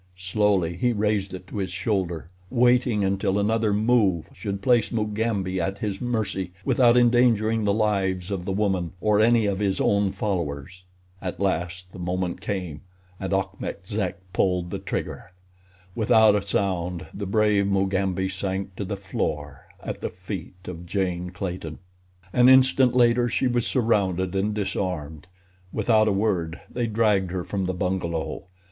Slowly 0.17 0.77
he 0.77 0.93
raised 0.93 1.31
it 1.31 1.45
to 1.45 1.57
his 1.57 1.69
shoulder, 1.69 2.31
waiting 2.49 3.03
until 3.03 3.37
another 3.37 3.71
move 3.71 4.27
should 4.33 4.63
place 4.63 4.91
Mugambi 4.91 5.61
at 5.61 5.77
his 5.77 6.01
mercy 6.01 6.53
without 6.65 6.97
endangering 6.97 7.63
the 7.65 7.71
lives 7.75 8.31
of 8.31 8.43
the 8.43 8.51
woman 8.51 8.93
or 8.99 9.19
any 9.19 9.45
of 9.45 9.59
his 9.59 9.79
own 9.79 10.11
followers. 10.11 10.85
At 11.21 11.39
last 11.39 11.91
the 11.91 11.99
moment 11.99 12.41
came, 12.41 12.81
and 13.19 13.31
Achmet 13.31 13.85
Zek 13.85 14.17
pulled 14.33 14.71
the 14.71 14.79
trigger. 14.79 15.29
Without 15.93 16.33
a 16.33 16.41
sound 16.41 17.05
the 17.13 17.27
brave 17.27 17.67
Mugambi 17.67 18.27
sank 18.27 18.75
to 18.77 18.83
the 18.83 18.97
floor 18.97 19.67
at 19.83 20.01
the 20.01 20.09
feet 20.09 20.55
of 20.67 20.87
Jane 20.87 21.29
Clayton. 21.29 21.77
An 22.33 22.49
instant 22.49 22.95
later 22.95 23.29
she 23.29 23.45
was 23.45 23.67
surrounded 23.67 24.33
and 24.33 24.55
disarmed. 24.55 25.27
Without 25.71 26.07
a 26.07 26.11
word 26.11 26.59
they 26.71 26.87
dragged 26.87 27.29
her 27.29 27.43
from 27.43 27.65
the 27.65 27.73
bungalow. 27.75 28.45